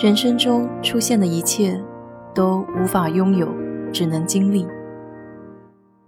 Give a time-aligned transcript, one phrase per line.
[0.00, 1.76] 人生中出现的一切，
[2.32, 3.52] 都无法拥有，
[3.92, 4.64] 只能经历。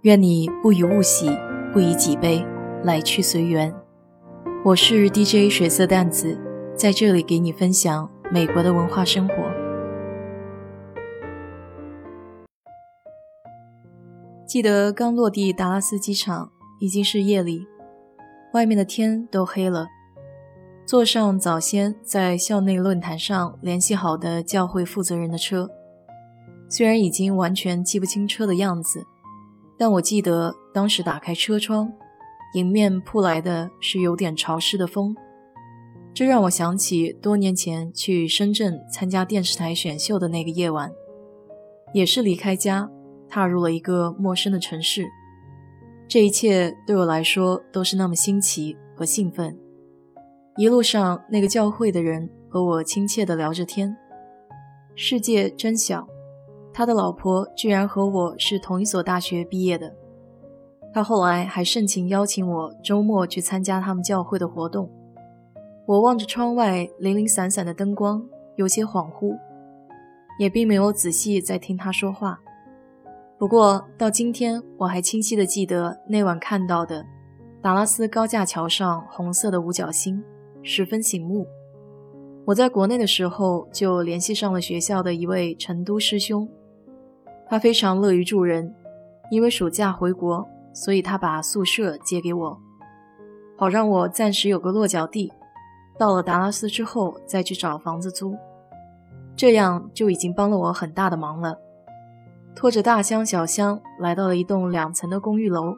[0.03, 1.29] 愿你不以物喜，
[1.73, 2.41] 不以己悲，
[2.83, 3.73] 来去随缘。
[4.63, 6.39] 我是 DJ 水色淡子，
[6.73, 9.35] 在这里给你分享美国的文化生活。
[14.47, 17.67] 记得刚落地达拉斯机场，已经是夜里，
[18.53, 19.87] 外面的天都黑了。
[20.85, 25.69] 坐上早先在校内论坛上联系好的教会负责人的车，
[26.69, 29.05] 虽然已经完全记不清车的样子，
[29.77, 31.93] 但我记得当时打开车窗，
[32.55, 35.15] 迎面扑来的是有点潮湿的风，
[36.13, 40.91] 这让我想起多年前去深圳参加电视台选秀的那个夜晚，
[41.93, 42.89] 也是离开家，
[43.29, 45.05] 踏入了一个陌生的城市，
[46.05, 49.57] 这一切对我来说都是那么新奇和兴奋。
[50.57, 53.95] 一路上，那个教会的人和我亲切地聊着天。
[54.95, 56.05] 世界真小，
[56.73, 59.95] 他的老婆居然和我是同一所大学毕业的。
[60.93, 64.91] 他后来还盛情邀请我周末去参加他们教会的活动。
[65.85, 68.21] 我望着窗外零零散散的灯光，
[68.57, 69.37] 有些恍惚，
[70.37, 72.41] 也并没有仔细在听他说话。
[73.39, 77.05] 不过到今天，我还清晰地记得那晚看到的
[77.61, 80.21] 达拉斯高架桥上红色的五角星。
[80.63, 81.47] 十分醒目。
[82.45, 86.49] 我在国内的时候就联系上了学校的一位成都师兄，
[87.47, 88.73] 他非常乐于助人。
[89.29, 92.59] 因为暑假回国，所以他把宿舍借给我，
[93.55, 95.31] 好让我暂时有个落脚地。
[95.97, 98.35] 到了达拉斯之后再去找房子租，
[99.35, 101.57] 这样就已经帮了我很大的忙了。
[102.53, 105.77] 拖着大箱小箱来到了一栋两层的公寓楼，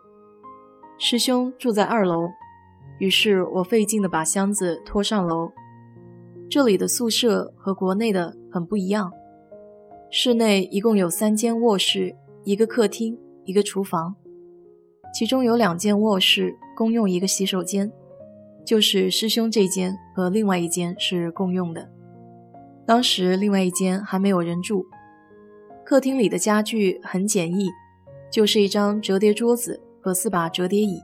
[0.97, 2.27] 师兄住在二楼。
[3.03, 5.51] 于是我费劲地把箱子拖上楼。
[6.49, 9.11] 这里的宿舍和国内的很不一样。
[10.09, 14.15] 室内一共有三间卧室、一个客厅、一个厨房，
[15.13, 17.91] 其中有两间卧室共用一个洗手间，
[18.65, 21.89] 就是师兄这间和另外一间是共用的。
[22.87, 24.85] 当时另外一间还没有人住。
[25.83, 27.69] 客厅里的家具很简易，
[28.31, 31.01] 就是一张折叠桌子和四把折叠椅。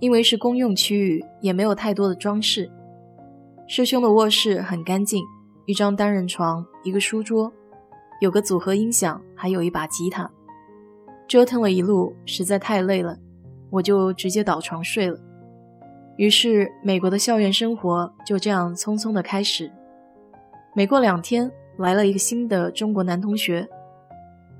[0.00, 2.70] 因为是公用区域，也没有太多的装饰。
[3.66, 5.24] 师兄的卧室很干净，
[5.66, 7.52] 一张单人床，一个书桌，
[8.20, 10.30] 有个组合音响，还有一把吉他。
[11.26, 13.16] 折腾了一路，实在太累了，
[13.70, 15.18] 我就直接倒床睡了。
[16.16, 19.72] 于是，美国的校园生活就这样匆匆的开始。
[20.74, 23.66] 没过两天，来了一个新的中国男同学，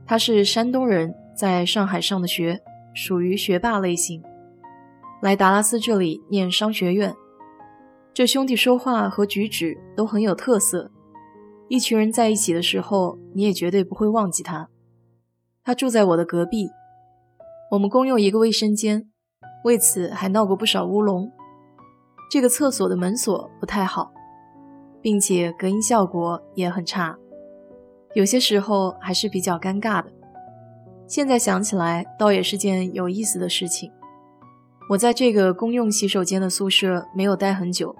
[0.06, 2.60] 他是山东人，在上海上的学，
[2.94, 4.22] 属于学霸类型。
[5.24, 7.16] 来达拉斯这里念商学院，
[8.12, 10.90] 这兄弟说话和举止都很有特色。
[11.68, 14.68] 一群人在一起的时候，你也绝对不会忘记他。
[15.64, 16.68] 他住在我的隔壁，
[17.70, 19.08] 我们共用一个卫生间，
[19.64, 21.32] 为此还闹过不少乌龙。
[22.30, 24.12] 这个厕所的门锁不太好，
[25.00, 27.16] 并且隔音效果也很差，
[28.12, 30.12] 有些时候还是比较尴尬的。
[31.06, 33.90] 现在想起来，倒也是件有意思的事情。
[34.90, 37.96] 我在这个公用洗手间的宿舍没有待很久，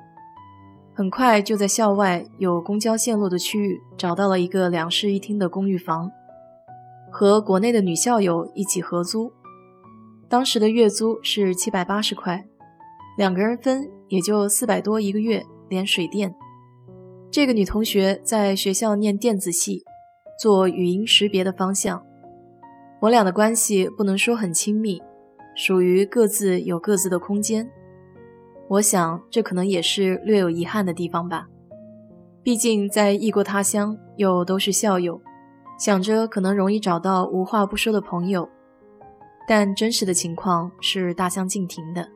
[0.92, 6.10] 很快就在校外有公交线路的区域找到了一个两室一厅的公寓房，
[7.10, 9.32] 和国内的女校友一起合租。
[10.28, 12.44] 当时的月租是七百八十块，
[13.16, 16.34] 两个人分也就四百多一个月，连水电。
[17.30, 19.82] 这个女同学在学校念电子系，
[20.38, 22.04] 做语音识别的方向。
[23.00, 25.00] 我俩的关系不能说很亲密。
[25.54, 27.70] 属于各自有各自的空间，
[28.68, 31.48] 我想这可能也是略有遗憾的地方吧。
[32.42, 35.20] 毕竟在异国他乡，又都是校友，
[35.78, 38.48] 想着可能容易找到无话不说的朋友，
[39.48, 42.08] 但真实的情况是大相径庭的。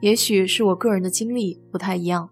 [0.00, 2.30] 也许是我个人的经历不太一样，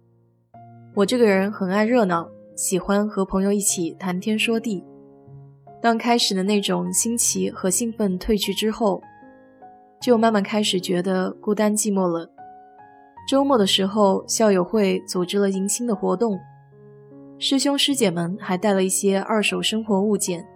[0.94, 4.84] 我这个人很爱热闹，喜欢和朋友一起谈天说地。
[5.83, 9.01] 当开始的那种新奇和兴奋褪去之后，
[10.06, 12.30] 就慢慢开始觉得孤单寂寞了。
[13.28, 16.38] 周末的时候，校友会组织了迎新的活动，
[17.41, 20.47] 师兄师姐们还带了一些二手生活物件，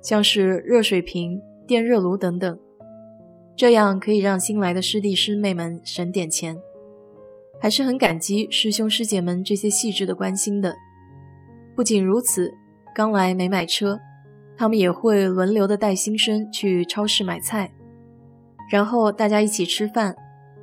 [0.00, 2.58] 像是热水瓶、电热炉等等，
[3.54, 6.56] 这样可以让新来的师弟师妹们省点钱。
[7.60, 10.74] 还是很感激师兄师姐们这些细致的关心的。
[11.76, 12.50] 不仅如此，
[12.94, 14.00] 刚来没买车，
[14.56, 17.70] 他们也会轮流的带新生去超市买菜。
[18.70, 20.16] 然后大家一起吃饭，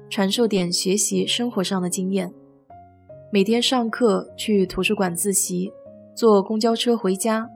[0.10, 2.34] 传授点学习生活上的经验。
[3.32, 5.72] 每天上课去图书馆自习，
[6.16, 7.48] 坐公交车回家，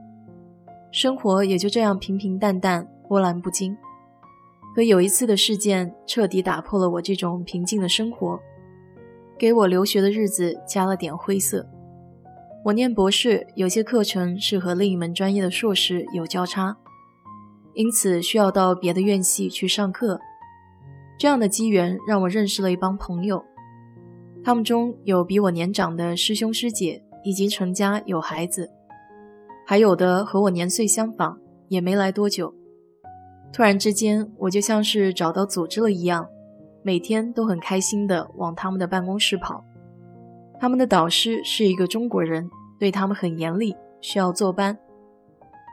[0.90, 3.76] 生活也就这样平平淡淡、波澜不惊。
[4.74, 8.38] 可有一次的事件彻底打破了我这种平静的生活，
[9.38, 11.66] 给我留学的日子加了点灰色。
[12.64, 16.76] 我念博士，有些课程是和另一门专业的硕士有交叉，
[17.74, 20.20] 因此需要到别的院系去上课。
[21.18, 23.42] 这样的机缘让我认识了一帮朋友，
[24.44, 28.70] 他们中有比我年长的师兄师姐，已经成家有孩子，
[29.66, 32.54] 还有的和我年岁相仿，也没来多久。
[33.52, 36.28] 突然之间，我就像是找到组织了一样，
[36.82, 39.64] 每天都很开心地往他们的办公室跑。
[40.60, 44.78] 他们的导师是一个中国人，对他们很严厉，需要坐班，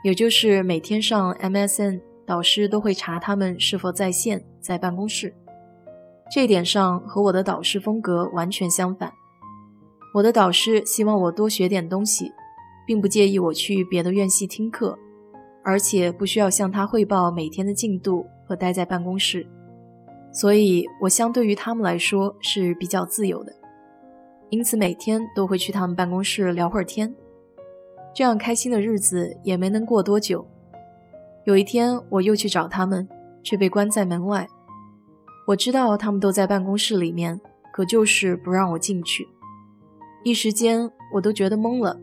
[0.06, 5.34] 也就是每天上 MSN，导师都会查他们是否在线在办公室。
[6.32, 9.12] 这点上和我的导师风格完全相反。
[10.16, 12.32] 我的导师希望我多学点东西，
[12.88, 14.98] 并不介意我去别的院系听课，
[15.64, 19.46] 而且不需要向他汇报每天的进度和待在办公室，
[20.32, 23.54] 所以我相对于他们来说是比较自由的。
[24.50, 27.14] 因此每天都会去他们办公室聊会儿天，
[28.14, 30.48] 这样开心的日子也没能过多久。
[31.46, 33.08] 有一天我又去找他们，
[33.44, 34.48] 却被关在门外。
[35.48, 37.40] 我知道他们都在办公室里面，
[37.72, 39.28] 可就是不让我进去。
[40.24, 42.00] 一时间我都觉得懵了，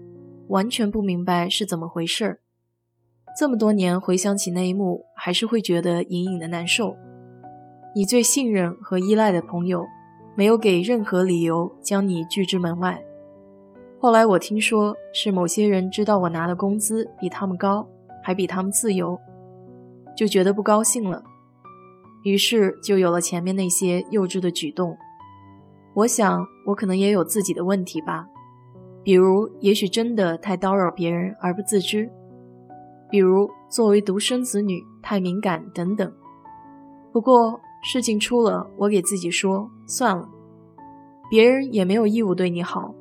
[0.48, 2.40] 完全不明白是怎么回事儿。
[3.38, 6.96] 这么多年回想起那一幕，还是会觉得隐隐的难受。
[7.94, 9.86] 你最信任和依赖的朋友。
[10.36, 13.02] 没有给任何理由将你拒之门外。
[13.98, 17.86] 后来我听说是某些人知道我拿的工资比他们高，
[18.22, 19.20] 还比他们自由，
[20.16, 21.22] 就觉得不高兴了，
[22.22, 24.96] 于是就有了前面那些幼稚的举动。
[25.94, 28.26] 我想我可能也有自己的问题吧，
[29.02, 32.10] 比如也许真的太叨扰别人而不自知，
[33.10, 36.12] 比如作为独生子女太敏感等等。
[37.12, 37.60] 不过。
[37.82, 40.28] 事情出了，我给自己说算了，
[41.30, 42.94] 别人也没有义务对你好，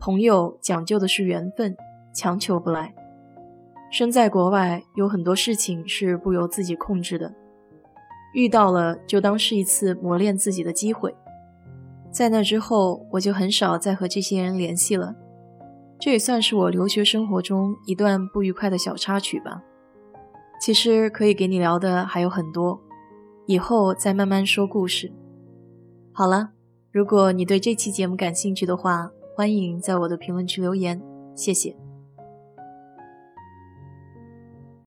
[0.00, 1.76] 朋友讲究的是缘分，
[2.12, 2.92] 强求不来。
[3.90, 7.34] 身在国外，有很多事情是不由自己控制的，
[8.32, 11.14] 遇到了就当是一次磨练自己的机会。
[12.12, 15.14] 在那之后，我就很少再和这些人联系了，
[15.98, 19.62] 这也算是我留学生活中一段不愉快的小插曲吧。
[20.60, 22.80] 其实可以给你聊的还有很多。
[23.46, 25.12] 以后再慢慢说故事。
[26.12, 26.50] 好了，
[26.92, 31.02] 如果你对这期节目感兴趣的话，欢迎在我的评论区留言，
[31.34, 31.89] 谢谢。